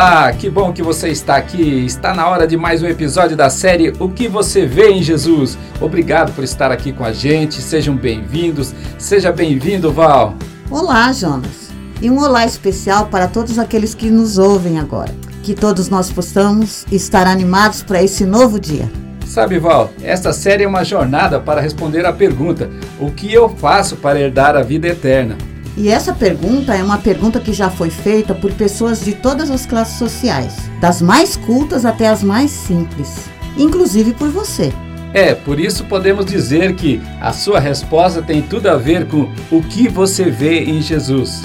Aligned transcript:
Olá, 0.00 0.32
que 0.32 0.48
bom 0.48 0.72
que 0.72 0.80
você 0.80 1.08
está 1.08 1.34
aqui. 1.34 1.84
Está 1.84 2.14
na 2.14 2.28
hora 2.28 2.46
de 2.46 2.56
mais 2.56 2.80
um 2.84 2.86
episódio 2.86 3.36
da 3.36 3.50
série 3.50 3.92
O 3.98 4.08
que 4.08 4.28
você 4.28 4.64
vê 4.64 4.90
em 4.90 5.02
Jesus. 5.02 5.58
Obrigado 5.80 6.32
por 6.34 6.44
estar 6.44 6.70
aqui 6.70 6.92
com 6.92 7.04
a 7.04 7.12
gente. 7.12 7.60
Sejam 7.60 7.96
bem-vindos. 7.96 8.72
Seja 8.96 9.32
bem-vindo, 9.32 9.92
Val. 9.92 10.36
Olá, 10.70 11.12
Jonas. 11.12 11.70
E 12.00 12.08
um 12.08 12.20
olá 12.20 12.46
especial 12.46 13.06
para 13.06 13.26
todos 13.26 13.58
aqueles 13.58 13.92
que 13.92 14.08
nos 14.08 14.38
ouvem 14.38 14.78
agora. 14.78 15.12
Que 15.42 15.52
todos 15.52 15.88
nós 15.88 16.12
possamos 16.12 16.86
estar 16.92 17.26
animados 17.26 17.82
para 17.82 18.00
esse 18.00 18.24
novo 18.24 18.60
dia. 18.60 18.88
Sabe, 19.26 19.58
Val, 19.58 19.90
esta 20.00 20.32
série 20.32 20.62
é 20.62 20.68
uma 20.68 20.84
jornada 20.84 21.40
para 21.40 21.60
responder 21.60 22.06
à 22.06 22.12
pergunta: 22.12 22.70
o 23.00 23.10
que 23.10 23.34
eu 23.34 23.48
faço 23.48 23.96
para 23.96 24.20
herdar 24.20 24.54
a 24.54 24.62
vida 24.62 24.86
eterna? 24.86 25.36
E 25.78 25.88
essa 25.88 26.12
pergunta 26.12 26.74
é 26.74 26.82
uma 26.82 26.98
pergunta 26.98 27.38
que 27.38 27.52
já 27.52 27.70
foi 27.70 27.88
feita 27.88 28.34
por 28.34 28.52
pessoas 28.52 29.00
de 29.00 29.12
todas 29.12 29.48
as 29.48 29.64
classes 29.64 29.96
sociais, 29.96 30.56
das 30.80 31.00
mais 31.00 31.36
cultas 31.36 31.84
até 31.84 32.08
as 32.08 32.20
mais 32.20 32.50
simples, 32.50 33.26
inclusive 33.56 34.12
por 34.12 34.28
você. 34.28 34.72
É, 35.14 35.36
por 35.36 35.60
isso 35.60 35.84
podemos 35.84 36.26
dizer 36.26 36.74
que 36.74 37.00
a 37.20 37.32
sua 37.32 37.60
resposta 37.60 38.20
tem 38.20 38.42
tudo 38.42 38.66
a 38.66 38.76
ver 38.76 39.06
com 39.06 39.30
o 39.52 39.62
que 39.62 39.88
você 39.88 40.24
vê 40.24 40.64
em 40.64 40.82
Jesus. 40.82 41.42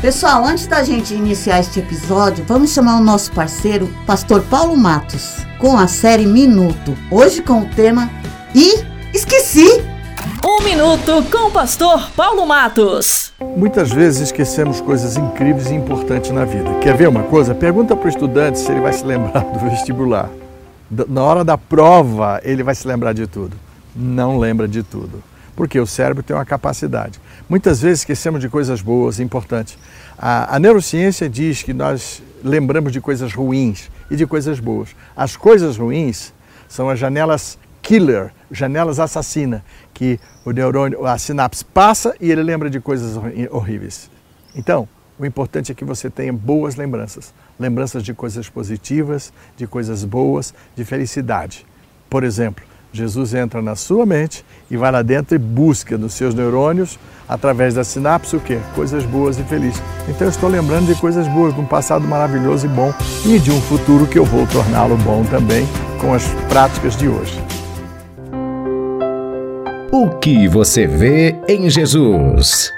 Pessoal, 0.00 0.44
antes 0.44 0.66
da 0.68 0.84
gente 0.84 1.12
iniciar 1.12 1.58
este 1.58 1.80
episódio, 1.80 2.44
vamos 2.46 2.72
chamar 2.72 2.98
o 2.98 3.02
nosso 3.02 3.32
parceiro, 3.32 3.92
Pastor 4.06 4.42
Paulo 4.42 4.76
Matos, 4.76 5.38
com 5.58 5.76
a 5.76 5.88
série 5.88 6.24
Minuto. 6.24 6.96
Hoje 7.10 7.42
com 7.42 7.62
o 7.62 7.68
tema 7.70 8.08
E 8.54 8.86
Esqueci! 9.12 9.82
Um 10.44 10.62
minuto 10.62 11.24
com 11.30 11.48
o 11.48 11.50
pastor 11.50 12.10
Paulo 12.12 12.46
Matos. 12.46 13.32
Muitas 13.56 13.90
vezes 13.90 14.20
esquecemos 14.20 14.80
coisas 14.80 15.16
incríveis 15.16 15.70
e 15.70 15.74
importantes 15.74 16.30
na 16.30 16.44
vida. 16.44 16.74
Quer 16.80 16.96
ver 16.96 17.08
uma 17.08 17.22
coisa? 17.22 17.54
Pergunta 17.54 17.96
para 17.96 18.06
o 18.06 18.08
estudante 18.08 18.58
se 18.58 18.70
ele 18.70 18.80
vai 18.80 18.92
se 18.92 19.04
lembrar 19.04 19.40
do 19.40 19.58
vestibular 19.58 20.28
na 20.90 21.22
hora 21.22 21.44
da 21.44 21.58
prova, 21.58 22.40
ele 22.42 22.62
vai 22.62 22.74
se 22.74 22.86
lembrar 22.86 23.12
de 23.12 23.26
tudo. 23.26 23.56
Não 23.94 24.38
lembra 24.38 24.66
de 24.66 24.82
tudo. 24.82 25.22
Porque 25.54 25.78
o 25.78 25.86
cérebro 25.86 26.22
tem 26.22 26.36
uma 26.36 26.44
capacidade. 26.44 27.20
Muitas 27.48 27.80
vezes 27.80 28.00
esquecemos 28.00 28.40
de 28.40 28.48
coisas 28.48 28.80
boas, 28.80 29.18
importantes. 29.18 29.76
A, 30.16 30.56
a 30.56 30.58
neurociência 30.58 31.28
diz 31.28 31.62
que 31.62 31.72
nós 31.72 32.22
lembramos 32.42 32.92
de 32.92 33.00
coisas 33.00 33.34
ruins 33.34 33.90
e 34.10 34.16
de 34.16 34.26
coisas 34.26 34.60
boas. 34.60 34.90
As 35.16 35.36
coisas 35.36 35.76
ruins 35.76 36.32
são 36.68 36.88
as 36.88 36.98
janelas 36.98 37.58
killer, 37.82 38.32
janelas 38.50 39.00
assassina, 39.00 39.64
que 39.92 40.20
o 40.44 40.52
neurônio, 40.52 41.04
a 41.06 41.18
sinapse 41.18 41.64
passa 41.64 42.14
e 42.20 42.30
ele 42.30 42.42
lembra 42.42 42.70
de 42.70 42.80
coisas 42.80 43.16
horríveis. 43.50 44.10
Então, 44.54 44.88
o 45.18 45.26
importante 45.26 45.72
é 45.72 45.74
que 45.74 45.84
você 45.84 46.08
tenha 46.08 46.32
boas 46.32 46.76
lembranças, 46.76 47.34
lembranças 47.58 48.02
de 48.02 48.14
coisas 48.14 48.48
positivas, 48.48 49.32
de 49.56 49.66
coisas 49.66 50.04
boas, 50.04 50.54
de 50.76 50.84
felicidade. 50.84 51.66
Por 52.08 52.22
exemplo, 52.22 52.64
Jesus 52.92 53.34
entra 53.34 53.60
na 53.60 53.74
sua 53.74 54.06
mente 54.06 54.44
e 54.70 54.76
vai 54.76 54.90
lá 54.90 55.02
dentro 55.02 55.34
e 55.34 55.38
busca 55.38 55.98
nos 55.98 56.14
seus 56.14 56.34
neurônios, 56.34 56.98
através 57.28 57.74
da 57.74 57.84
sinapse, 57.84 58.36
o 58.36 58.40
quê? 58.40 58.58
Coisas 58.74 59.04
boas 59.04 59.38
e 59.38 59.42
felizes. 59.42 59.82
Então 60.08 60.26
eu 60.26 60.30
estou 60.30 60.48
lembrando 60.48 60.86
de 60.86 60.98
coisas 60.98 61.28
boas, 61.28 61.52
de 61.52 61.60
um 61.60 61.66
passado 61.66 62.06
maravilhoso 62.06 62.66
e 62.66 62.68
bom 62.68 62.94
e 63.26 63.38
de 63.38 63.50
um 63.50 63.60
futuro 63.60 64.06
que 64.06 64.18
eu 64.18 64.24
vou 64.24 64.46
torná-lo 64.46 64.96
bom 64.98 65.24
também 65.24 65.66
com 66.00 66.14
as 66.14 66.24
práticas 66.48 66.96
de 66.96 67.08
hoje. 67.08 67.38
O 69.92 70.10
que 70.18 70.46
você 70.48 70.86
vê 70.86 71.34
em 71.48 71.68
Jesus? 71.68 72.77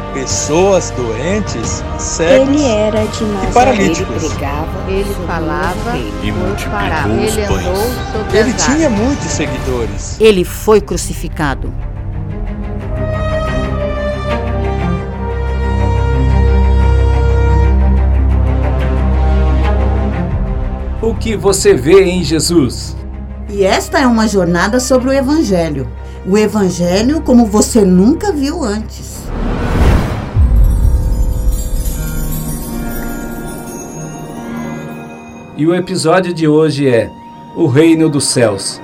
pessoas 0.13 0.91
doentes, 0.91 1.83
cegos 1.97 2.49
ele 2.49 2.63
era 2.63 3.05
de 3.05 3.23
Nazaré. 3.23 3.49
e 3.49 3.53
paralíticos. 3.53 4.23
Ele 4.23 4.29
pregava, 4.29 4.91
ele 4.91 5.15
falava 5.25 5.97
e 5.97 6.31
multiplicou 6.31 7.23
os 7.25 7.37
ele 7.37 7.47
pães. 7.47 8.33
Ele 8.33 8.53
tinha 8.53 8.89
muitos 8.89 9.31
seguidores. 9.31 10.17
Ele 10.19 10.43
foi 10.43 10.81
crucificado. 10.81 11.73
O 21.01 21.15
que 21.15 21.35
você 21.35 21.73
vê 21.73 22.03
em 22.03 22.23
Jesus? 22.23 22.95
E 23.49 23.63
esta 23.63 23.99
é 23.99 24.07
uma 24.07 24.27
jornada 24.27 24.79
sobre 24.79 25.09
o 25.09 25.13
Evangelho. 25.13 25.89
O 26.25 26.37
Evangelho 26.37 27.21
como 27.21 27.45
você 27.45 27.83
nunca 27.83 28.31
viu 28.31 28.63
antes. 28.63 29.20
E 35.57 35.67
o 35.67 35.75
episódio 35.75 36.33
de 36.33 36.47
hoje 36.47 36.87
é 36.87 37.11
O 37.55 37.67
Reino 37.67 38.09
dos 38.09 38.25
Céus. 38.25 38.81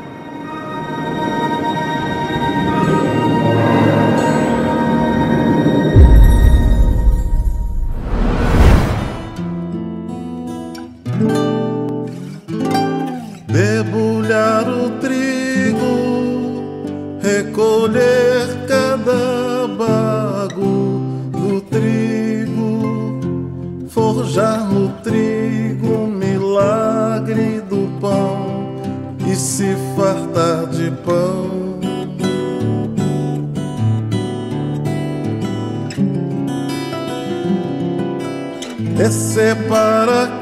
Descer 39.07 39.55
para 39.69 40.36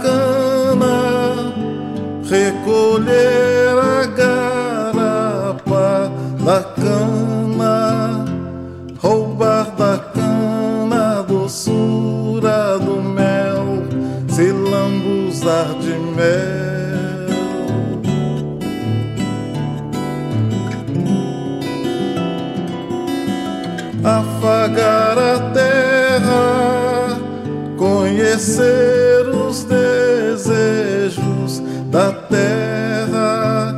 esquecer 28.35 29.27
os 29.29 29.63
desejos 29.63 31.61
da 31.89 32.11
terra, 32.11 33.77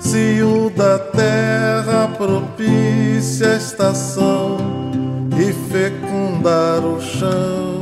se 0.00 0.42
o 0.42 0.70
da 0.70 0.98
terra 0.98 2.08
propicia 2.16 3.52
a 3.52 3.56
estação 3.56 4.56
e 5.38 5.52
fecundar 5.70 6.82
o 6.84 6.98
chão. 7.00 7.73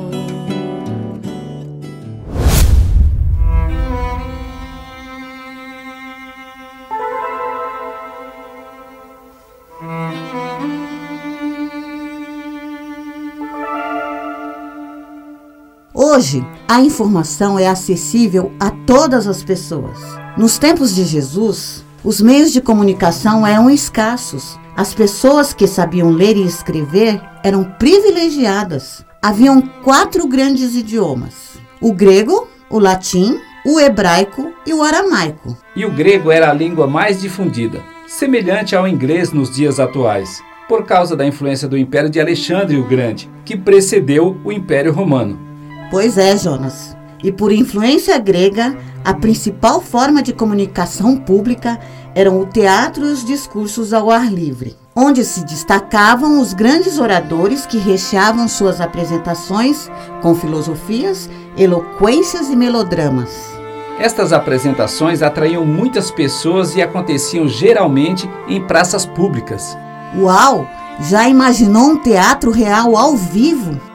Hoje, 16.15 16.45
a 16.69 16.79
informação 16.79 17.59
é 17.59 17.67
acessível 17.67 18.53
a 18.61 18.71
todas 18.71 19.27
as 19.27 19.43
pessoas. 19.43 19.97
Nos 20.37 20.59
tempos 20.59 20.95
de 20.95 21.05
Jesus, 21.05 21.83
os 22.05 22.21
meios 22.21 22.53
de 22.53 22.61
comunicação 22.61 23.47
eram 23.47 23.71
escassos. 23.71 24.61
As 24.77 24.93
pessoas 24.93 25.55
que 25.55 25.67
sabiam 25.67 26.11
ler 26.11 26.37
e 26.37 26.45
escrever 26.45 27.19
eram 27.43 27.65
privilegiadas. 27.79 29.03
Haviam 29.23 29.63
quatro 29.83 30.29
grandes 30.29 30.77
idiomas: 30.77 31.59
o 31.81 31.95
grego, 31.95 32.47
o 32.69 32.79
latim, 32.79 33.41
o 33.65 33.81
hebraico 33.81 34.53
e 34.67 34.75
o 34.75 34.83
aramaico. 34.83 35.57
E 35.75 35.87
o 35.87 35.91
grego 35.91 36.31
era 36.31 36.51
a 36.51 36.53
língua 36.53 36.87
mais 36.87 37.23
difundida, 37.23 37.81
semelhante 38.07 38.77
ao 38.77 38.87
inglês 38.87 39.33
nos 39.33 39.51
dias 39.51 39.81
atuais, 39.81 40.43
por 40.69 40.85
causa 40.85 41.17
da 41.17 41.25
influência 41.25 41.67
do 41.67 41.79
Império 41.79 42.11
de 42.11 42.21
Alexandre 42.21 42.77
o 42.77 42.87
Grande, 42.87 43.31
que 43.47 43.57
precedeu 43.57 44.37
o 44.45 44.53
Império 44.53 44.93
Romano. 44.93 45.52
Pois 45.93 46.17
é, 46.17 46.35
Jonas. 46.39 46.97
E 47.23 47.31
por 47.31 47.53
influência 47.53 48.19
grega, 48.19 48.75
a 49.05 49.13
principal 49.13 49.79
forma 49.79 50.23
de 50.23 50.33
comunicação 50.33 51.19
pública 51.19 51.79
eram 52.15 52.41
o 52.41 52.47
teatro 52.47 53.05
e 53.05 53.13
os 53.13 53.23
discursos 53.23 53.93
ao 53.93 54.11
ar 54.11 54.33
livre, 54.33 54.75
onde 54.97 55.23
se 55.23 55.45
destacavam 55.45 56.41
os 56.41 56.55
grandes 56.55 56.99
oradores 56.99 57.67
que 57.67 57.77
recheavam 57.77 58.49
suas 58.49 58.81
apresentações 58.81 59.91
com 60.23 60.35
filosofias, 60.35 61.29
eloquências 61.59 62.49
e 62.49 62.57
melodramas. 62.57 63.53
Estas 63.99 64.33
apresentações 64.33 65.21
atraíam 65.21 65.67
muitas 65.67 66.11
pessoas 66.11 66.75
e 66.75 66.81
aconteciam 66.81 67.47
geralmente 67.47 68.29
em 68.49 68.67
praças 68.67 69.05
públicas. 69.05 69.77
Uau! 70.17 70.67
Já 71.01 71.29
imaginou 71.29 71.91
um 71.91 71.99
teatro 71.99 72.51
real 72.51 72.97
ao 72.97 73.15
vivo? 73.15 73.92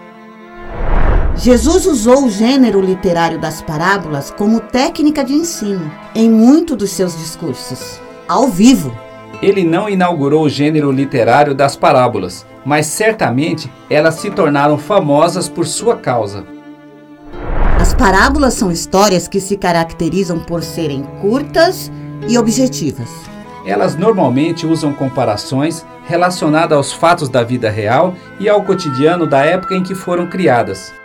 Jesus 1.40 1.86
usou 1.86 2.26
o 2.26 2.30
gênero 2.32 2.82
literário 2.82 3.40
das 3.40 3.62
parábolas 3.62 4.32
como 4.32 4.60
técnica 4.60 5.24
de 5.24 5.34
ensino 5.34 5.92
em 6.16 6.28
muito 6.28 6.76
dos 6.76 6.90
seus 6.90 7.16
discursos, 7.16 8.02
ao 8.28 8.48
vivo. 8.48 8.92
Ele 9.40 9.64
não 9.64 9.88
inaugurou 9.88 10.46
o 10.46 10.50
gênero 10.50 10.92
literário 10.92 11.54
das 11.54 11.76
parábolas, 11.76 12.44
mas 12.66 12.88
certamente 12.88 13.72
elas 13.88 14.16
se 14.16 14.32
tornaram 14.32 14.80
famosas 14.80 15.48
por 15.48 15.68
sua 15.68 15.96
causa. 15.96 16.44
As 17.80 17.94
parábolas 17.94 18.56
são 18.56 18.72
histórias 18.72 19.28
que 19.28 19.40
se 19.40 19.58
caracterizam 19.58 20.40
por 20.40 20.64
serem 20.64 21.04
curtas 21.22 21.92
e 22.28 22.36
objetivas. 22.36 23.10
Elas 23.64 23.96
normalmente 23.96 24.66
usam 24.66 24.92
comparações 24.92 25.86
relacionadas 26.08 26.76
aos 26.76 26.92
fatos 26.92 27.30
da 27.30 27.44
vida 27.44 27.70
real 27.70 28.16
e 28.40 28.50
ao 28.50 28.64
cotidiano 28.64 29.28
da 29.28 29.46
época 29.46 29.76
em 29.76 29.84
que 29.84 29.94
foram 29.94 30.26
criadas. 30.26 30.97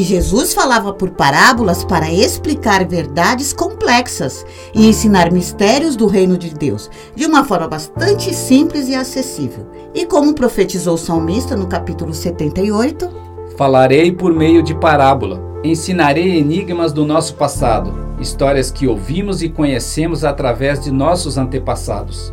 E 0.00 0.02
Jesus 0.02 0.54
falava 0.54 0.94
por 0.94 1.10
parábolas 1.10 1.84
para 1.84 2.10
explicar 2.10 2.86
verdades 2.86 3.52
complexas 3.52 4.46
e 4.74 4.88
ensinar 4.88 5.30
mistérios 5.30 5.94
do 5.94 6.06
reino 6.06 6.38
de 6.38 6.54
Deus 6.54 6.88
de 7.14 7.26
uma 7.26 7.44
forma 7.44 7.68
bastante 7.68 8.34
simples 8.34 8.88
e 8.88 8.94
acessível. 8.94 9.66
E 9.94 10.06
como 10.06 10.32
profetizou 10.32 10.94
o 10.94 10.96
salmista 10.96 11.54
no 11.54 11.66
capítulo 11.66 12.14
78, 12.14 13.10
Falarei 13.58 14.10
por 14.10 14.32
meio 14.32 14.62
de 14.62 14.74
parábola, 14.74 15.38
ensinarei 15.62 16.38
enigmas 16.38 16.94
do 16.94 17.04
nosso 17.04 17.34
passado, 17.34 17.92
histórias 18.18 18.70
que 18.70 18.86
ouvimos 18.86 19.42
e 19.42 19.50
conhecemos 19.50 20.24
através 20.24 20.82
de 20.82 20.90
nossos 20.90 21.36
antepassados. 21.36 22.32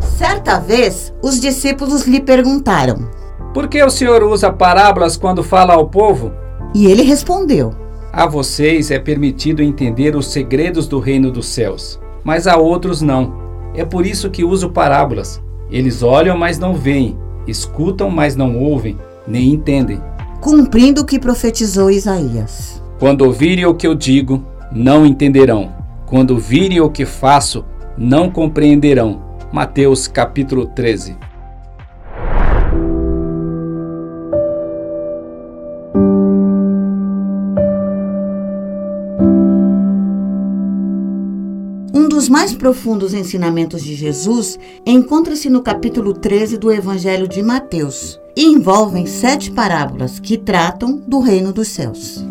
Certa 0.00 0.58
vez, 0.58 1.12
os 1.22 1.38
discípulos 1.38 2.06
lhe 2.06 2.20
perguntaram: 2.20 3.10
Por 3.54 3.68
que 3.68 3.80
o 3.80 3.88
Senhor 3.88 4.24
usa 4.24 4.52
parábolas 4.52 5.16
quando 5.16 5.40
fala 5.40 5.74
ao 5.74 5.86
povo? 5.86 6.32
E 6.74 6.86
ele 6.86 7.04
respondeu: 7.04 7.72
A 8.12 8.26
vocês 8.26 8.90
é 8.90 8.98
permitido 8.98 9.62
entender 9.62 10.16
os 10.16 10.26
segredos 10.26 10.88
do 10.88 10.98
reino 10.98 11.30
dos 11.30 11.46
céus, 11.46 12.00
mas 12.24 12.48
a 12.48 12.56
outros 12.56 13.00
não. 13.00 13.32
É 13.72 13.84
por 13.84 14.04
isso 14.04 14.28
que 14.28 14.42
uso 14.42 14.70
parábolas. 14.70 15.40
Eles 15.70 16.02
olham, 16.02 16.36
mas 16.36 16.58
não 16.58 16.74
veem, 16.74 17.16
escutam, 17.46 18.10
mas 18.10 18.34
não 18.34 18.58
ouvem, 18.58 18.98
nem 19.26 19.52
entendem. 19.52 20.02
Cumprindo 20.40 21.02
o 21.02 21.06
que 21.06 21.20
profetizou 21.20 21.92
Isaías. 21.92 22.82
Quando 22.98 23.22
ouvirem 23.22 23.66
o 23.66 23.74
que 23.74 23.86
eu 23.86 23.94
digo, 23.94 24.44
não 24.72 25.06
entenderão. 25.06 25.72
Quando 26.06 26.38
virem 26.38 26.80
o 26.80 26.90
que 26.90 27.06
faço, 27.06 27.64
não 27.96 28.28
compreenderão. 28.28 29.22
Mateus 29.52 30.08
capítulo 30.08 30.66
13. 30.66 31.16
Profundos 42.64 43.12
ensinamentos 43.12 43.84
de 43.84 43.94
Jesus 43.94 44.58
encontra-se 44.86 45.50
no 45.50 45.60
capítulo 45.60 46.14
13 46.14 46.56
do 46.56 46.72
Evangelho 46.72 47.28
de 47.28 47.42
Mateus 47.42 48.18
e 48.34 48.46
envolvem 48.46 49.04
sete 49.04 49.50
parábolas 49.50 50.18
que 50.18 50.38
tratam 50.38 50.96
do 51.06 51.20
reino 51.20 51.52
dos 51.52 51.68
céus. 51.68 52.24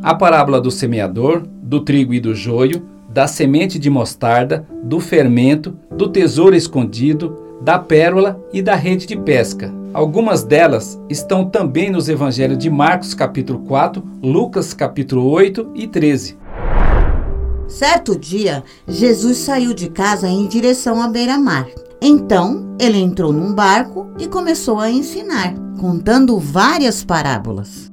A 0.00 0.14
parábola 0.14 0.60
do 0.60 0.70
semeador, 0.70 1.42
do 1.60 1.80
trigo 1.80 2.14
e 2.14 2.20
do 2.20 2.36
joio, 2.36 2.86
da 3.08 3.26
semente 3.26 3.80
de 3.80 3.90
mostarda, 3.90 4.64
do 4.80 5.00
fermento, 5.00 5.76
do 5.90 6.08
tesouro 6.08 6.54
escondido, 6.54 7.36
da 7.60 7.76
pérola 7.76 8.40
e 8.52 8.62
da 8.62 8.76
rede 8.76 9.06
de 9.06 9.16
pesca. 9.16 9.74
Algumas 9.92 10.44
delas 10.44 11.00
estão 11.08 11.44
também 11.44 11.90
nos 11.90 12.08
evangelhos 12.08 12.58
de 12.58 12.70
Marcos 12.70 13.12
capítulo 13.12 13.58
4, 13.66 14.00
Lucas 14.22 14.72
capítulo 14.72 15.28
8 15.28 15.72
e 15.74 15.88
13. 15.88 16.38
Certo 17.70 18.18
dia, 18.18 18.64
Jesus 18.86 19.38
saiu 19.38 19.72
de 19.72 19.88
casa 19.88 20.28
em 20.28 20.48
direção 20.48 21.00
à 21.00 21.06
beira-mar. 21.06 21.68
Então, 22.02 22.76
ele 22.80 22.98
entrou 22.98 23.32
num 23.32 23.54
barco 23.54 24.08
e 24.18 24.26
começou 24.26 24.80
a 24.80 24.90
ensinar, 24.90 25.54
contando 25.78 26.36
várias 26.36 27.04
parábolas. 27.04 27.90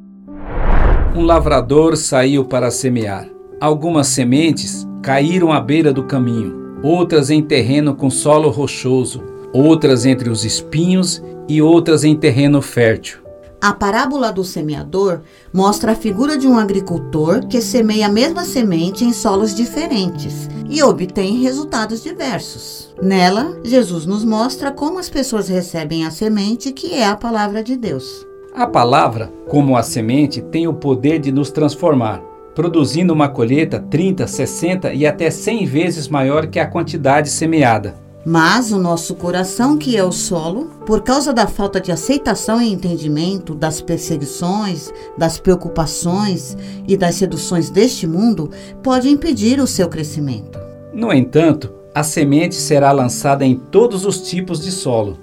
Um 1.15 1.21
lavrador 1.21 1.95
saiu 1.95 2.43
para 2.43 2.71
semear. 2.71 3.29
Algumas 3.61 4.07
sementes 4.07 4.85
caíram 5.03 5.53
à 5.53 5.61
beira 5.61 5.93
do 5.93 6.03
caminho, 6.03 6.79
outras 6.81 7.29
em 7.29 7.43
terreno 7.43 7.95
com 7.95 8.09
solo 8.09 8.49
rochoso, 8.49 9.23
outras 9.53 10.07
entre 10.07 10.27
os 10.27 10.43
espinhos 10.43 11.23
e 11.47 11.61
outras 11.61 12.03
em 12.03 12.15
terreno 12.15 12.63
fértil. 12.63 13.26
A 13.59 13.73
parábola 13.73 14.31
do 14.31 14.43
semeador 14.43 15.21
mostra 15.51 15.93
a 15.93 15.95
figura 15.95 16.37
de 16.37 16.47
um 16.47 16.59
agricultor 16.59 17.47
que 17.47 17.59
semeia 17.59 18.05
a 18.05 18.09
mesma 18.09 18.43
semente 18.43 19.03
em 19.03 19.11
solos 19.11 19.55
diferentes 19.55 20.47
e 20.69 20.83
obtém 20.83 21.41
resultados 21.41 22.03
diversos. 22.03 22.93
Nela, 23.01 23.59
Jesus 23.63 24.05
nos 24.05 24.23
mostra 24.23 24.71
como 24.71 24.99
as 24.99 25.09
pessoas 25.09 25.47
recebem 25.47 26.05
a 26.05 26.11
semente, 26.11 26.71
que 26.71 26.93
é 26.93 27.07
a 27.07 27.15
palavra 27.15 27.63
de 27.63 27.75
Deus. 27.75 28.27
A 28.53 28.67
palavra, 28.67 29.31
como 29.47 29.75
a 29.75 29.81
semente, 29.81 30.39
tem 30.39 30.67
o 30.67 30.73
poder 30.73 31.17
de 31.17 31.31
nos 31.31 31.49
transformar, 31.49 32.21
produzindo 32.53 33.11
uma 33.11 33.27
colheita 33.27 33.79
30, 33.79 34.27
60 34.27 34.93
e 34.93 35.05
até 35.05 35.31
100 35.31 35.65
vezes 35.65 36.07
maior 36.07 36.45
que 36.45 36.59
a 36.59 36.67
quantidade 36.67 37.29
semeada. 37.29 38.06
Mas 38.29 38.73
o 38.73 38.77
nosso 38.77 39.15
coração, 39.15 39.77
que 39.77 39.95
é 39.95 40.03
o 40.03 40.11
solo, 40.11 40.65
por 40.85 41.01
causa 41.01 41.31
da 41.31 41.47
falta 41.47 41.79
de 41.79 41.93
aceitação 41.93 42.61
e 42.61 42.73
entendimento 42.73 43.55
das 43.55 43.79
perseguições, 43.79 44.91
das 45.17 45.39
preocupações 45.39 46.57
e 46.85 46.97
das 46.97 47.15
seduções 47.15 47.69
deste 47.69 48.05
mundo, 48.05 48.51
pode 48.83 49.07
impedir 49.07 49.61
o 49.61 49.65
seu 49.65 49.87
crescimento. 49.87 50.59
No 50.91 51.13
entanto, 51.13 51.73
a 51.95 52.03
semente 52.03 52.55
será 52.55 52.91
lançada 52.91 53.45
em 53.45 53.55
todos 53.55 54.03
os 54.03 54.19
tipos 54.29 54.59
de 54.59 54.71
solo. 54.71 55.17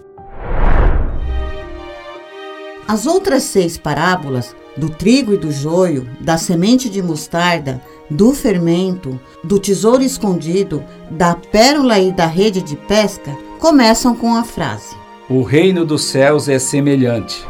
As 2.89 3.05
outras 3.05 3.43
seis 3.43 3.77
parábolas, 3.77 4.57
do 4.77 4.89
trigo 4.89 5.33
e 5.33 5.37
do 5.37 5.51
joio, 5.51 6.09
da 6.21 6.37
semente 6.37 6.89
de 6.89 7.03
mostarda, 7.03 7.81
do 8.11 8.33
fermento, 8.33 9.19
do 9.43 9.59
tesouro 9.59 10.03
escondido, 10.03 10.83
da 11.11 11.35
pérola 11.35 11.99
e 11.99 12.13
da 12.13 12.27
rede 12.27 12.61
de 12.61 12.77
pesca, 12.77 13.37
começam 13.59 14.15
com 14.15 14.35
a 14.35 14.45
frase: 14.45 14.95
O 15.29 15.43
reino 15.43 15.85
dos 15.85 16.05
céus 16.05 16.49
é 16.49 16.59
semelhante. 16.59 17.47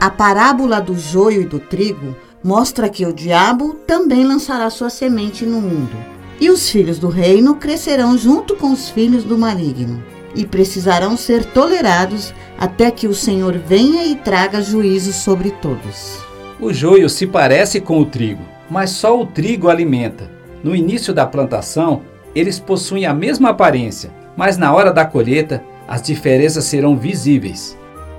A 0.00 0.08
parábola 0.08 0.80
do 0.80 0.98
joio 0.98 1.42
e 1.42 1.46
do 1.46 1.58
trigo 1.58 2.16
mostra 2.42 2.88
que 2.88 3.04
o 3.04 3.12
diabo 3.12 3.74
também 3.86 4.24
lançará 4.24 4.70
sua 4.70 4.88
semente 4.88 5.44
no 5.44 5.60
mundo. 5.60 5.96
E 6.40 6.48
os 6.48 6.70
filhos 6.70 6.98
do 6.98 7.08
reino 7.08 7.56
crescerão 7.56 8.16
junto 8.16 8.56
com 8.56 8.72
os 8.72 8.88
filhos 8.88 9.24
do 9.24 9.36
maligno 9.36 10.02
e 10.34 10.46
precisarão 10.46 11.16
ser 11.16 11.44
tolerados 11.44 12.32
até 12.60 12.90
que 12.90 13.08
o 13.08 13.14
Senhor 13.14 13.56
venha 13.56 14.04
e 14.04 14.14
traga 14.14 14.60
juízo 14.60 15.14
sobre 15.14 15.50
todos. 15.50 16.18
O 16.60 16.74
joio 16.74 17.08
se 17.08 17.26
parece 17.26 17.80
com 17.80 17.98
o 17.98 18.04
trigo, 18.04 18.42
mas 18.68 18.90
só 18.90 19.18
o 19.18 19.26
trigo 19.26 19.70
alimenta. 19.70 20.30
No 20.62 20.76
início 20.76 21.14
da 21.14 21.26
plantação, 21.26 22.02
eles 22.34 22.60
possuem 22.60 23.06
a 23.06 23.14
mesma 23.14 23.48
aparência, 23.48 24.10
mas 24.36 24.58
na 24.58 24.74
hora 24.74 24.92
da 24.92 25.06
colheita, 25.06 25.64
as 25.88 26.02
diferenças 26.02 26.64
serão 26.64 26.94
visíveis. 26.94 27.78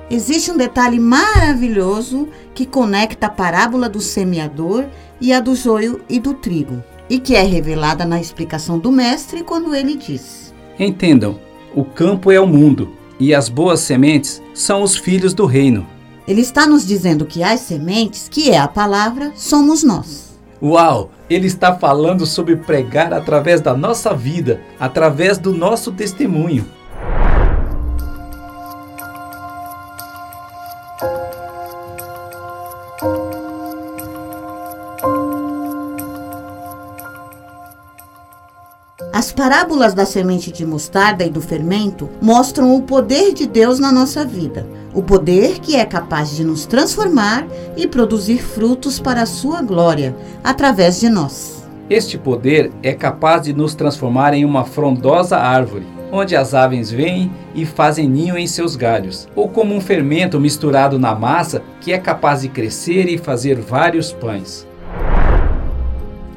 Existe 0.10 0.52
um 0.52 0.58
detalhe 0.58 1.00
maravilhoso 1.00 2.28
que 2.54 2.66
conecta 2.66 3.28
a 3.28 3.30
parábola 3.30 3.88
do 3.88 4.02
semeador 4.02 4.86
e 5.22 5.32
a 5.32 5.40
do 5.40 5.56
joio 5.56 6.02
e 6.10 6.20
do 6.20 6.34
trigo, 6.34 6.84
e 7.08 7.20
que 7.20 7.36
é 7.36 7.44
revelada 7.44 8.06
na 8.06 8.20
explicação 8.20 8.80
do 8.80 8.92
mestre 8.92 9.44
quando 9.44 9.74
ele 9.76 9.96
diz: 9.96 10.54
Entendam, 10.78 11.40
o 11.74 11.86
campo 11.86 12.32
é 12.32 12.40
o 12.40 12.48
mundo, 12.48 12.92
e 13.22 13.36
as 13.36 13.48
boas 13.48 13.82
sementes 13.82 14.42
são 14.52 14.82
os 14.82 14.98
filhos 14.98 15.32
do 15.32 15.46
reino. 15.46 15.86
Ele 16.28 16.42
está 16.42 16.66
nos 16.66 16.84
dizendo 16.84 17.24
que 17.24 17.44
as 17.44 17.60
sementes, 17.60 18.28
que 18.28 18.50
é 18.50 18.58
a 18.58 18.68
palavra, 18.68 19.32
somos 19.36 19.84
nós. 19.84 20.40
Uau! 20.60 21.12
Ele 21.30 21.46
está 21.46 21.76
falando 21.76 22.26
sobre 22.26 22.56
pregar 22.56 23.14
através 23.14 23.62
da 23.62 23.76
nossa 23.76 24.12
vida, 24.16 24.60
através 24.80 25.38
do 25.38 25.54
nosso 25.54 25.92
testemunho. 25.92 26.66
As 39.14 39.32
parábolas 39.32 39.94
da 39.94 40.06
semente 40.06 40.52
de 40.52 40.66
mostarda 40.66 41.26
e 41.26 41.30
do 41.30 41.42
fermento 41.42 42.10
mostram 42.22 42.76
o 42.76 42.82
poder 42.82 43.34
de 43.34 43.46
Deus 43.46 43.80
na 43.80 43.92
nossa 43.92 44.26
vida. 44.26 44.66
O 44.94 45.02
poder 45.02 45.60
que 45.60 45.76
é 45.76 45.86
capaz 45.86 46.36
de 46.36 46.44
nos 46.44 46.66
transformar 46.66 47.46
e 47.76 47.88
produzir 47.88 48.40
frutos 48.40 49.00
para 49.00 49.22
a 49.22 49.26
sua 49.26 49.62
glória 49.62 50.16
através 50.44 51.00
de 51.00 51.10
nós. 51.10 51.68
Este 51.90 52.18
poder 52.18 52.72
é 52.82 52.94
capaz 52.94 53.44
de 53.44 53.54
nos 53.54 53.76
transformar 53.76 54.34
em 54.34 54.46
uma 54.46 54.64
frondosa 54.64 55.38
árvore, 55.38 55.86
onde 56.10 56.36
as 56.36 56.54
aves 56.54 56.90
vêm 56.90 57.32
e 57.54 57.66
fazem 57.66 58.08
ninho 58.08 58.38
em 58.38 58.48
seus 58.48 58.78
galhos, 58.78 59.28
ou 59.36 59.50
como 59.50 59.76
um 59.76 59.82
fermento 59.82 60.40
misturado 60.40 60.98
na 60.98 61.14
massa 61.14 61.62
que 61.82 61.92
é 61.92 61.98
capaz 61.98 62.42
de 62.42 62.50
crescer 62.50 63.10
e 63.10 63.18
fazer 63.18 63.60
vários 63.60 64.14
pães. 64.14 64.66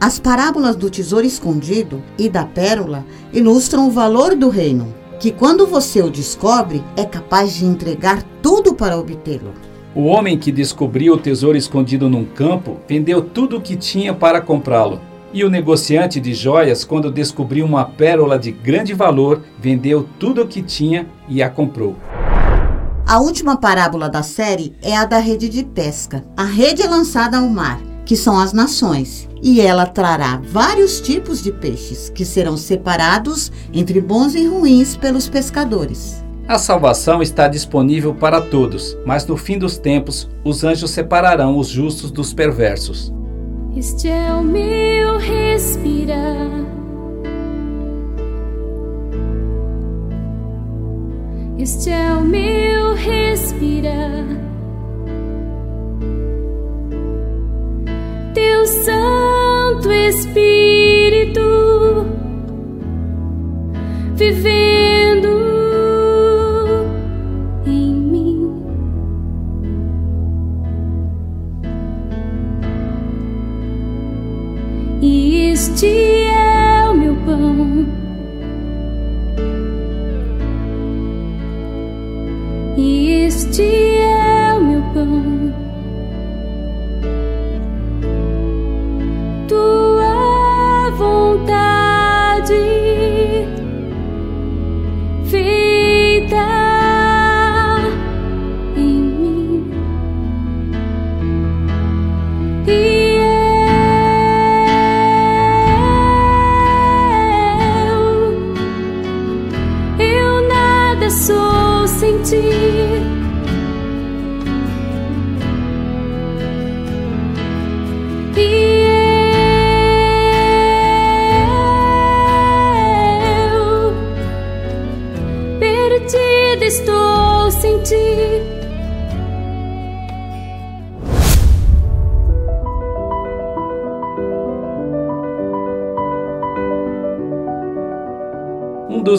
As 0.04 0.18
parábolas 0.18 0.76
do 0.76 0.90
tesouro 0.90 1.24
escondido 1.24 2.02
e 2.18 2.28
da 2.28 2.44
pérola 2.44 3.06
ilustram 3.32 3.88
o 3.88 3.90
valor 3.90 4.36
do 4.36 4.50
reino, 4.50 4.94
que 5.18 5.32
quando 5.32 5.66
você 5.66 6.02
o 6.02 6.10
descobre, 6.10 6.84
é 6.94 7.06
capaz 7.06 7.54
de 7.54 7.64
entregar 7.64 8.22
tudo 8.42 8.74
para 8.74 8.98
obtê-lo. 8.98 9.54
O 9.94 10.02
homem 10.04 10.38
que 10.38 10.52
descobriu 10.52 11.14
o 11.14 11.18
tesouro 11.18 11.56
escondido 11.56 12.10
num 12.10 12.26
campo 12.26 12.76
vendeu 12.86 13.22
tudo 13.22 13.56
o 13.56 13.60
que 13.62 13.76
tinha 13.76 14.12
para 14.12 14.42
comprá-lo. 14.42 15.00
E 15.32 15.42
o 15.42 15.48
negociante 15.48 16.20
de 16.20 16.34
joias, 16.34 16.84
quando 16.84 17.10
descobriu 17.10 17.64
uma 17.64 17.86
pérola 17.86 18.38
de 18.38 18.52
grande 18.52 18.92
valor, 18.92 19.40
vendeu 19.58 20.06
tudo 20.18 20.42
o 20.42 20.46
que 20.46 20.60
tinha 20.60 21.08
e 21.26 21.42
a 21.42 21.48
comprou. 21.48 21.96
A 23.06 23.20
última 23.20 23.56
parábola 23.56 24.10
da 24.10 24.22
série 24.22 24.74
é 24.82 24.94
a 24.94 25.06
da 25.06 25.18
rede 25.18 25.48
de 25.48 25.64
pesca. 25.64 26.22
A 26.36 26.44
rede 26.44 26.82
é 26.82 26.86
lançada 26.86 27.38
ao 27.38 27.48
mar, 27.48 27.80
que 28.04 28.16
são 28.16 28.38
as 28.38 28.52
nações, 28.52 29.28
e 29.42 29.60
ela 29.60 29.86
trará 29.86 30.40
vários 30.44 31.00
tipos 31.00 31.42
de 31.42 31.52
peixes, 31.52 32.10
que 32.10 32.24
serão 32.24 32.56
separados 32.56 33.50
entre 33.72 34.00
bons 34.00 34.34
e 34.34 34.46
ruins 34.46 34.96
pelos 34.96 35.28
pescadores. 35.28 36.24
A 36.46 36.58
salvação 36.58 37.22
está 37.22 37.48
disponível 37.48 38.14
para 38.14 38.40
todos, 38.40 38.96
mas 39.06 39.26
no 39.26 39.36
fim 39.36 39.58
dos 39.58 39.78
tempos, 39.78 40.28
os 40.44 40.62
anjos 40.62 40.90
separarão 40.90 41.58
os 41.58 41.68
justos 41.68 42.10
dos 42.10 42.34
perversos. 42.34 43.12
Este 43.74 44.08
é 44.08 44.32
o 44.32 44.42
meu 44.42 45.18
respirar. 45.18 46.64
Este 51.58 51.90
é 51.90 52.12
o 52.12 52.20
meu 52.20 52.94
respirar. 52.94 54.53
Santo 58.66 59.90
Espírito 59.90 61.40
vivendo 64.16 64.83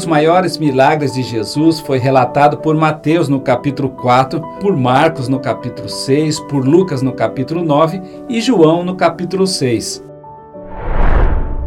maiores 0.06 0.58
milagres 0.58 1.14
de 1.14 1.24
Jesus 1.24 1.80
foi 1.80 1.98
relatado 1.98 2.58
por 2.58 2.76
Mateus 2.76 3.28
no 3.28 3.40
capítulo 3.40 3.90
4, 3.90 4.42
por 4.60 4.76
Marcos 4.76 5.28
no 5.28 5.40
capítulo 5.40 5.90
6, 5.90 6.40
por 6.42 6.66
Lucas 6.66 7.02
no 7.02 7.14
capítulo 7.14 7.64
9 7.64 8.02
e 8.30 8.42
João 8.42 8.84
no 8.84 8.96
capítulo 8.96 9.46
6. 9.46 10.04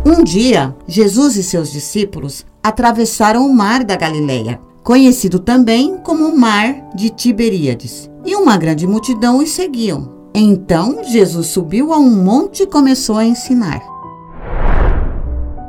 Um 0.07 0.25
dia, 0.25 0.75
Jesus 0.87 1.37
e 1.37 1.43
seus 1.43 1.71
discípulos 1.71 2.47
atravessaram 2.63 3.47
o 3.47 3.55
mar 3.55 3.85
da 3.85 3.97
Galileia, 3.97 4.61
conhecido 4.83 5.39
também 5.39 5.99
como 5.99 6.27
o 6.27 6.39
Mar 6.39 6.91
de 6.95 7.11
Tiberíades, 7.11 8.11
e 8.25 8.35
uma 8.35 8.57
grande 8.57 8.87
multidão 8.87 9.39
os 9.39 9.51
seguiam. 9.51 10.17
Então, 10.35 11.03
Jesus 11.05 11.49
subiu 11.49 11.93
a 11.93 11.99
um 11.99 12.11
monte 12.11 12.63
e 12.63 12.67
começou 12.67 13.17
a 13.17 13.25
ensinar. 13.25 13.83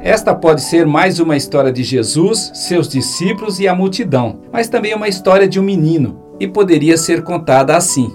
Esta 0.02 0.34
pode 0.34 0.62
ser 0.62 0.86
mais 0.86 1.20
uma 1.20 1.36
história 1.36 1.74
de 1.74 1.84
Jesus, 1.84 2.52
seus 2.54 2.88
discípulos 2.88 3.60
e 3.60 3.68
a 3.68 3.76
multidão, 3.76 4.40
mas 4.50 4.70
também 4.70 4.96
uma 4.96 5.10
história 5.10 5.46
de 5.46 5.60
um 5.60 5.64
menino, 5.64 6.18
e 6.40 6.48
poderia 6.48 6.98
ser 6.98 7.22
contada 7.22 7.76
assim. 7.76 8.10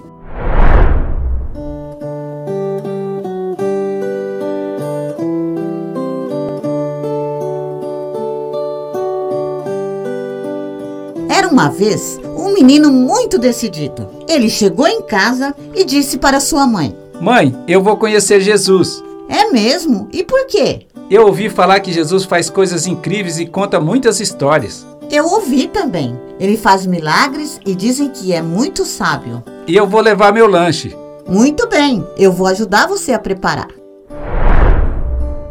Era 11.29 11.49
uma 11.49 11.69
vez 11.69 12.19
um 12.35 12.55
menino 12.55 12.91
muito 12.91 13.39
decidido. 13.39 14.09
Ele 14.27 14.49
chegou 14.49 14.87
em 14.87 15.03
casa 15.03 15.55
e 15.75 15.85
disse 15.85 16.17
para 16.17 16.41
sua 16.41 16.67
mãe: 16.67 16.97
Mãe, 17.21 17.55
eu 17.69 17.83
vou 17.83 17.99
conhecer 17.99 18.41
Jesus. 18.41 19.05
É 19.29 19.51
mesmo? 19.51 20.09
E 20.13 20.25
por 20.25 20.47
quê? 20.47 20.87
Eu 21.11 21.27
ouvi 21.27 21.51
falar 21.51 21.81
que 21.81 21.93
Jesus 21.93 22.25
faz 22.25 22.49
coisas 22.49 22.87
incríveis 22.87 23.39
e 23.39 23.45
conta 23.45 23.79
muitas 23.79 24.21
histórias. 24.21 24.87
Eu 25.11 25.27
ouvi 25.27 25.69
também. 25.69 26.19
Ele 26.41 26.57
faz 26.57 26.87
milagres 26.87 27.61
e 27.67 27.75
dizem 27.75 28.09
que 28.09 28.33
é 28.33 28.41
muito 28.41 28.87
sábio. 28.87 29.43
E 29.67 29.77
eu 29.77 29.87
vou 29.87 30.01
levar 30.01 30.33
meu 30.33 30.47
lanche. 30.47 30.97
Muito 31.29 31.69
bem, 31.69 32.03
eu 32.17 32.33
vou 32.33 32.47
ajudar 32.47 32.87
você 32.87 33.13
a 33.13 33.19
preparar. 33.19 33.69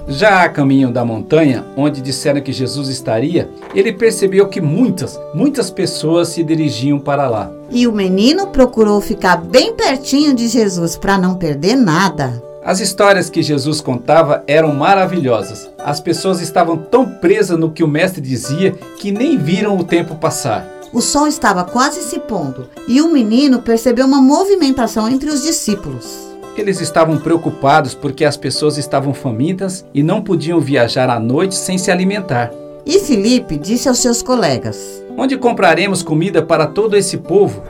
Já 0.07 0.43
a 0.43 0.49
caminho 0.49 0.91
da 0.91 1.05
montanha, 1.05 1.63
onde 1.77 2.01
disseram 2.01 2.41
que 2.41 2.51
Jesus 2.51 2.89
estaria, 2.89 3.49
ele 3.73 3.93
percebeu 3.93 4.47
que 4.49 4.59
muitas, 4.59 5.19
muitas 5.33 5.69
pessoas 5.69 6.29
se 6.29 6.43
dirigiam 6.43 6.99
para 6.99 7.29
lá. 7.29 7.51
E 7.71 7.87
o 7.87 7.91
menino 7.91 8.47
procurou 8.47 8.99
ficar 8.99 9.37
bem 9.37 9.73
pertinho 9.73 10.33
de 10.33 10.47
Jesus 10.47 10.97
para 10.97 11.17
não 11.17 11.35
perder 11.35 11.75
nada. 11.75 12.41
As 12.65 12.79
histórias 12.79 13.29
que 13.29 13.43
Jesus 13.43 13.81
contava 13.81 14.41
eram 14.47 14.73
maravilhosas. 14.73 15.69
As 15.77 15.99
pessoas 15.99 16.39
estavam 16.39 16.77
tão 16.77 17.05
presas 17.05 17.59
no 17.59 17.69
que 17.69 17.83
o 17.83 17.87
mestre 17.87 18.21
dizia 18.21 18.71
que 18.97 19.11
nem 19.11 19.37
viram 19.37 19.77
o 19.77 19.83
tempo 19.83 20.15
passar. 20.15 20.65
O 20.93 21.01
sol 21.01 21.27
estava 21.27 21.65
quase 21.65 22.01
se 22.03 22.19
pondo 22.19 22.69
e 22.87 23.01
o 23.01 23.11
menino 23.11 23.61
percebeu 23.61 24.05
uma 24.05 24.21
movimentação 24.21 25.09
entre 25.09 25.29
os 25.29 25.43
discípulos. 25.43 26.05
Eles 26.55 26.79
estavam 26.79 27.17
preocupados 27.17 27.93
porque 27.93 28.23
as 28.23 28.37
pessoas 28.37 28.77
estavam 28.77 29.13
famintas 29.13 29.83
e 29.93 30.01
não 30.01 30.21
podiam 30.21 30.61
viajar 30.61 31.09
à 31.09 31.19
noite 31.19 31.55
sem 31.55 31.77
se 31.77 31.91
alimentar. 31.91 32.49
E 32.85 32.99
Felipe 32.99 33.57
disse 33.57 33.89
aos 33.89 33.97
seus 33.97 34.21
colegas: 34.21 35.03
Onde 35.17 35.35
compraremos 35.35 36.01
comida 36.01 36.41
para 36.41 36.67
todo 36.67 36.95
esse 36.95 37.17
povo? 37.17 37.61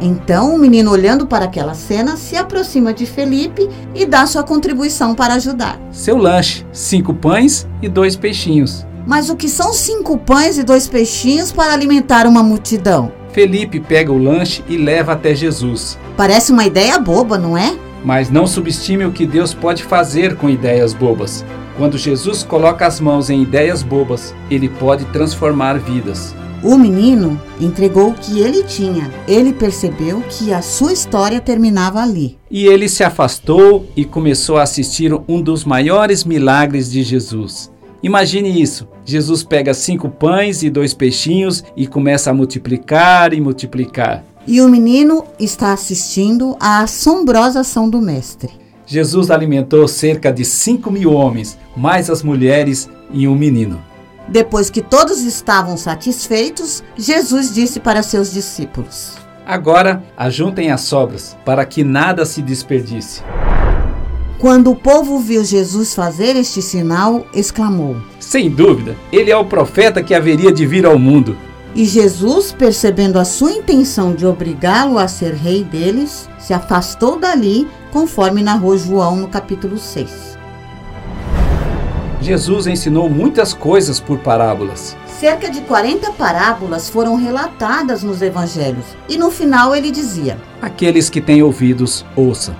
Então 0.00 0.54
o 0.54 0.58
menino, 0.58 0.90
olhando 0.90 1.26
para 1.26 1.44
aquela 1.44 1.74
cena, 1.74 2.16
se 2.16 2.36
aproxima 2.36 2.92
de 2.92 3.04
Felipe 3.04 3.68
e 3.94 4.06
dá 4.06 4.26
sua 4.26 4.42
contribuição 4.42 5.14
para 5.14 5.34
ajudar. 5.34 5.78
Seu 5.90 6.16
lanche: 6.16 6.64
cinco 6.72 7.12
pães 7.12 7.68
e 7.82 7.88
dois 7.88 8.16
peixinhos. 8.16 8.86
Mas 9.06 9.28
o 9.28 9.36
que 9.36 9.48
são 9.48 9.72
cinco 9.72 10.18
pães 10.18 10.58
e 10.58 10.62
dois 10.62 10.86
peixinhos 10.86 11.52
para 11.52 11.72
alimentar 11.72 12.26
uma 12.26 12.42
multidão? 12.42 13.12
Felipe 13.32 13.80
pega 13.80 14.12
o 14.12 14.18
lanche 14.18 14.64
e 14.68 14.76
leva 14.76 15.12
até 15.12 15.34
Jesus. 15.34 15.98
Parece 16.16 16.52
uma 16.52 16.64
ideia 16.64 16.98
boba, 16.98 17.38
não 17.38 17.56
é? 17.56 17.76
Mas 18.04 18.30
não 18.30 18.46
subestime 18.46 19.04
o 19.04 19.12
que 19.12 19.26
Deus 19.26 19.52
pode 19.52 19.82
fazer 19.82 20.36
com 20.36 20.48
ideias 20.48 20.94
bobas. 20.94 21.44
Quando 21.76 21.98
Jesus 21.98 22.42
coloca 22.42 22.86
as 22.86 23.00
mãos 23.00 23.30
em 23.30 23.42
ideias 23.42 23.82
bobas, 23.82 24.34
ele 24.50 24.68
pode 24.68 25.04
transformar 25.06 25.78
vidas. 25.78 26.34
O 26.62 26.76
menino 26.76 27.40
entregou 27.58 28.10
o 28.10 28.14
que 28.14 28.40
ele 28.40 28.62
tinha. 28.62 29.10
Ele 29.26 29.50
percebeu 29.50 30.22
que 30.28 30.52
a 30.52 30.60
sua 30.60 30.92
história 30.92 31.40
terminava 31.40 32.02
ali. 32.02 32.38
E 32.50 32.66
ele 32.66 32.86
se 32.86 33.02
afastou 33.02 33.86
e 33.96 34.04
começou 34.04 34.58
a 34.58 34.62
assistir 34.62 35.10
um 35.26 35.40
dos 35.40 35.64
maiores 35.64 36.22
milagres 36.22 36.90
de 36.90 37.02
Jesus. 37.02 37.72
Imagine 38.02 38.60
isso: 38.60 38.86
Jesus 39.06 39.42
pega 39.42 39.72
cinco 39.72 40.10
pães 40.10 40.62
e 40.62 40.68
dois 40.68 40.92
peixinhos 40.92 41.64
e 41.74 41.86
começa 41.86 42.30
a 42.30 42.34
multiplicar 42.34 43.32
e 43.32 43.40
multiplicar. 43.40 44.22
E 44.46 44.60
o 44.60 44.68
menino 44.68 45.24
está 45.38 45.72
assistindo 45.72 46.56
à 46.60 46.80
assombrosa 46.80 47.60
ação 47.60 47.88
do 47.88 48.02
Mestre. 48.02 48.50
Jesus 48.84 49.30
alimentou 49.30 49.88
cerca 49.88 50.30
de 50.30 50.44
cinco 50.44 50.90
mil 50.90 51.12
homens, 51.12 51.56
mais 51.74 52.10
as 52.10 52.22
mulheres 52.22 52.88
e 53.12 53.26
um 53.26 53.34
menino. 53.34 53.89
Depois 54.30 54.70
que 54.70 54.80
todos 54.80 55.22
estavam 55.22 55.76
satisfeitos, 55.76 56.84
Jesus 56.96 57.52
disse 57.52 57.80
para 57.80 58.02
seus 58.02 58.32
discípulos: 58.32 59.18
Agora 59.44 60.02
ajuntem 60.16 60.70
as 60.70 60.82
sobras, 60.82 61.36
para 61.44 61.64
que 61.64 61.82
nada 61.82 62.24
se 62.24 62.40
desperdice. 62.40 63.22
Quando 64.38 64.70
o 64.70 64.76
povo 64.76 65.18
viu 65.18 65.44
Jesus 65.44 65.94
fazer 65.94 66.36
este 66.36 66.62
sinal, 66.62 67.26
exclamou: 67.34 67.96
Sem 68.20 68.48
dúvida, 68.48 68.96
ele 69.12 69.32
é 69.32 69.36
o 69.36 69.44
profeta 69.44 70.02
que 70.02 70.14
haveria 70.14 70.52
de 70.52 70.64
vir 70.64 70.86
ao 70.86 70.98
mundo. 70.98 71.36
E 71.74 71.84
Jesus, 71.84 72.52
percebendo 72.52 73.18
a 73.18 73.24
sua 73.24 73.52
intenção 73.52 74.14
de 74.14 74.26
obrigá-lo 74.26 74.98
a 74.98 75.08
ser 75.08 75.34
rei 75.34 75.62
deles, 75.62 76.28
se 76.38 76.54
afastou 76.54 77.18
dali, 77.18 77.68
conforme 77.92 78.42
narrou 78.42 78.78
João 78.78 79.16
no 79.16 79.28
capítulo 79.28 79.76
6. 79.76 80.29
Jesus 82.20 82.66
ensinou 82.66 83.08
muitas 83.08 83.54
coisas 83.54 83.98
por 83.98 84.18
parábolas. 84.18 84.96
Cerca 85.06 85.50
de 85.50 85.62
40 85.62 86.12
parábolas 86.12 86.88
foram 86.88 87.16
relatadas 87.16 88.02
nos 88.02 88.20
evangelhos, 88.20 88.84
e 89.08 89.16
no 89.16 89.30
final 89.30 89.74
ele 89.74 89.90
dizia: 89.90 90.38
Aqueles 90.60 91.08
que 91.08 91.20
têm 91.20 91.42
ouvidos, 91.42 92.04
ouçam. 92.14 92.54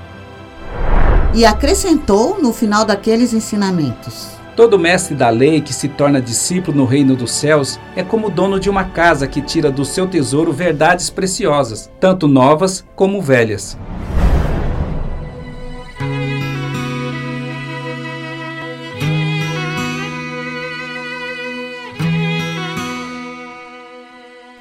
E 1.34 1.44
acrescentou 1.44 2.40
no 2.40 2.52
final 2.52 2.84
daqueles 2.84 3.34
ensinamentos: 3.34 4.28
Todo 4.56 4.78
mestre 4.78 5.14
da 5.14 5.28
lei 5.28 5.60
que 5.60 5.74
se 5.74 5.88
torna 5.88 6.20
discípulo 6.20 6.78
no 6.78 6.84
reino 6.84 7.14
dos 7.14 7.32
céus 7.32 7.78
é 7.94 8.02
como 8.02 8.28
o 8.28 8.30
dono 8.30 8.58
de 8.58 8.70
uma 8.70 8.84
casa 8.84 9.26
que 9.26 9.42
tira 9.42 9.70
do 9.70 9.84
seu 9.84 10.06
tesouro 10.06 10.52
verdades 10.52 11.10
preciosas, 11.10 11.90
tanto 12.00 12.26
novas 12.26 12.84
como 12.94 13.20
velhas. 13.22 13.78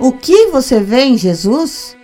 O 0.10 0.12
que 0.12 0.48
você 0.48 0.82
vê 0.82 1.04
em 1.04 1.16
Jesus? 1.16 1.96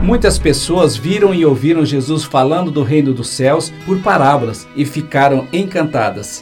Muitas 0.00 0.38
pessoas 0.38 0.96
viram 0.96 1.34
e 1.34 1.44
ouviram 1.44 1.84
Jesus 1.84 2.22
falando 2.22 2.70
do 2.70 2.84
reino 2.84 3.12
dos 3.12 3.30
céus 3.30 3.72
por 3.84 3.98
parábolas 4.00 4.64
e 4.76 4.84
ficaram 4.84 5.48
encantadas. 5.52 6.40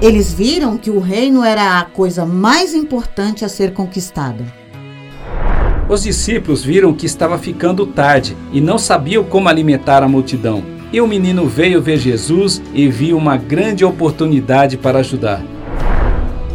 Eles 0.00 0.32
viram 0.32 0.78
que 0.78 0.92
o 0.92 1.00
reino 1.00 1.42
era 1.42 1.80
a 1.80 1.84
coisa 1.84 2.24
mais 2.24 2.72
importante 2.72 3.44
a 3.44 3.48
ser 3.48 3.72
conquistada. 3.72 4.44
Os 5.88 6.04
discípulos 6.04 6.64
viram 6.64 6.94
que 6.94 7.06
estava 7.06 7.36
ficando 7.36 7.84
tarde 7.84 8.36
e 8.52 8.60
não 8.60 8.78
sabiam 8.78 9.24
como 9.24 9.48
alimentar 9.48 10.04
a 10.04 10.08
multidão. 10.08 10.62
E 10.92 11.00
o 11.00 11.08
menino 11.08 11.48
veio 11.48 11.82
ver 11.82 11.98
Jesus 11.98 12.62
e 12.72 12.86
viu 12.86 13.16
uma 13.16 13.36
grande 13.36 13.84
oportunidade 13.84 14.76
para 14.76 15.00
ajudar. 15.00 15.42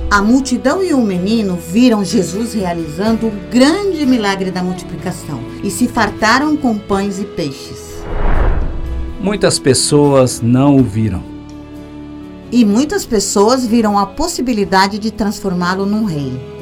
A 0.09 0.21
multidão 0.21 0.81
e 0.81 0.93
o 0.93 1.01
menino 1.01 1.57
viram 1.57 2.01
Jesus 2.01 2.53
realizando 2.53 3.27
o 3.27 3.31
grande 3.51 4.05
milagre 4.05 4.51
da 4.51 4.63
multiplicação 4.63 5.41
e 5.61 5.69
se 5.69 5.85
fartaram 5.85 6.55
com 6.55 6.77
pães 6.77 7.19
e 7.19 7.25
peixes. 7.25 8.01
Muitas 9.19 9.59
pessoas 9.59 10.39
não 10.39 10.77
o 10.77 10.83
viram. 10.83 11.21
E 12.49 12.63
muitas 12.63 13.05
pessoas 13.05 13.67
viram 13.67 13.99
a 13.99 14.05
possibilidade 14.05 14.97
de 14.97 15.11
transformá-lo 15.11 15.85
num 15.85 16.05
rei. 16.05 16.56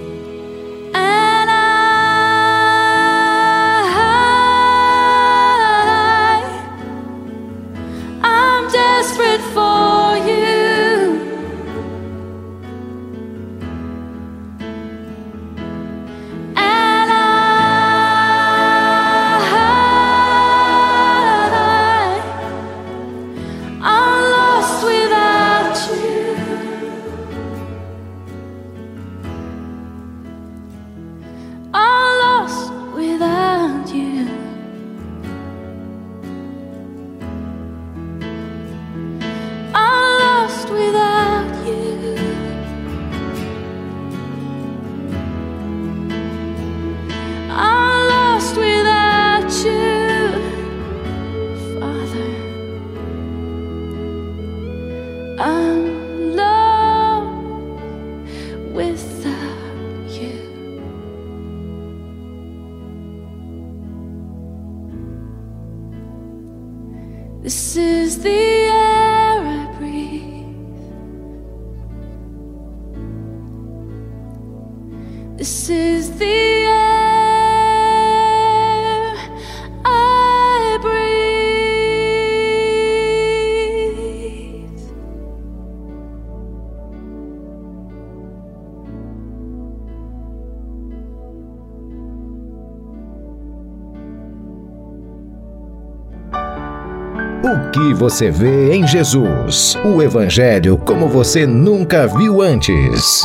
Você 97.95 98.29
vê 98.29 98.73
em 98.73 98.85
Jesus? 98.85 99.75
O 99.85 100.01
Evangelho 100.01 100.77
como 100.77 101.07
você 101.07 101.47
nunca 101.47 102.05
viu 102.05 102.41
antes. 102.41 103.23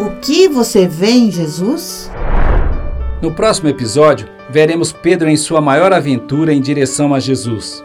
O 0.00 0.20
que 0.20 0.48
você 0.48 0.86
vê 0.86 1.10
em 1.10 1.30
Jesus? 1.30 2.10
No 3.22 3.32
próximo 3.32 3.68
episódio, 3.68 4.28
veremos 4.50 4.92
Pedro 4.92 5.28
em 5.28 5.36
sua 5.36 5.60
maior 5.60 5.92
aventura 5.92 6.52
em 6.52 6.60
direção 6.60 7.14
a 7.14 7.20
Jesus. 7.20 7.84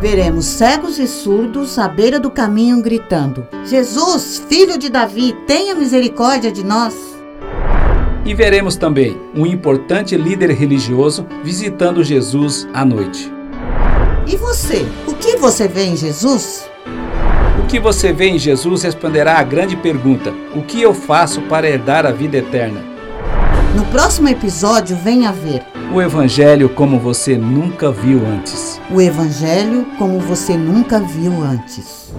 Veremos 0.00 0.44
cegos 0.44 0.98
e 0.98 1.06
surdos 1.06 1.78
à 1.78 1.88
beira 1.88 2.20
do 2.20 2.30
caminho 2.30 2.80
gritando: 2.80 3.46
Jesus, 3.64 4.42
filho 4.48 4.78
de 4.78 4.88
Davi, 4.88 5.34
tenha 5.46 5.74
misericórdia 5.74 6.52
de 6.52 6.64
nós. 6.64 7.13
E 8.24 8.32
veremos 8.32 8.76
também 8.76 9.20
um 9.34 9.44
importante 9.44 10.16
líder 10.16 10.50
religioso 10.50 11.26
visitando 11.42 12.02
Jesus 12.02 12.66
à 12.72 12.84
noite. 12.84 13.30
E 14.26 14.36
você? 14.36 14.86
O 15.06 15.14
que 15.14 15.36
você 15.36 15.68
vê 15.68 15.84
em 15.84 15.96
Jesus? 15.96 16.66
O 17.62 17.66
que 17.66 17.78
você 17.78 18.12
vê 18.12 18.28
em 18.28 18.38
Jesus 18.38 18.82
responderá 18.82 19.38
à 19.38 19.42
grande 19.42 19.76
pergunta: 19.76 20.32
O 20.56 20.62
que 20.62 20.80
eu 20.80 20.94
faço 20.94 21.42
para 21.42 21.68
herdar 21.68 22.06
a 22.06 22.12
vida 22.12 22.38
eterna? 22.38 22.80
No 23.76 23.84
próximo 23.86 24.28
episódio, 24.28 24.96
venha 24.96 25.30
ver 25.30 25.62
o 25.92 26.00
Evangelho 26.00 26.68
como 26.68 26.98
você 26.98 27.36
nunca 27.36 27.92
viu 27.92 28.26
antes. 28.26 28.80
O 28.90 29.00
Evangelho 29.00 29.86
como 29.98 30.18
você 30.18 30.56
nunca 30.56 30.98
viu 30.98 31.42
antes. 31.42 32.12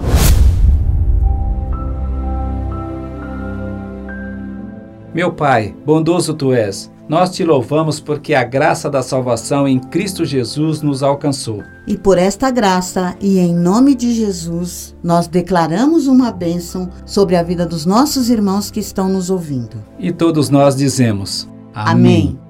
Meu 5.16 5.32
Pai, 5.32 5.74
bondoso 5.86 6.34
tu 6.34 6.52
és, 6.52 6.92
nós 7.08 7.30
te 7.30 7.42
louvamos 7.42 7.98
porque 7.98 8.34
a 8.34 8.44
graça 8.44 8.90
da 8.90 9.02
salvação 9.02 9.66
em 9.66 9.78
Cristo 9.78 10.26
Jesus 10.26 10.82
nos 10.82 11.02
alcançou. 11.02 11.62
E 11.86 11.96
por 11.96 12.18
esta 12.18 12.50
graça 12.50 13.16
e 13.18 13.38
em 13.38 13.54
nome 13.54 13.94
de 13.94 14.12
Jesus, 14.12 14.94
nós 15.02 15.26
declaramos 15.26 16.06
uma 16.06 16.30
bênção 16.30 16.90
sobre 17.06 17.34
a 17.34 17.42
vida 17.42 17.64
dos 17.64 17.86
nossos 17.86 18.28
irmãos 18.28 18.70
que 18.70 18.78
estão 18.78 19.08
nos 19.08 19.30
ouvindo. 19.30 19.82
E 19.98 20.12
todos 20.12 20.50
nós 20.50 20.76
dizemos: 20.76 21.48
Amém. 21.74 22.38
Amém. 22.38 22.40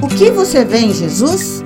O 0.00 0.08
que 0.08 0.30
você 0.30 0.64
vê 0.64 0.78
em 0.78 0.94
Jesus? 0.94 1.62